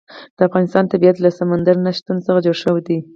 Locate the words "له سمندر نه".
1.19-1.91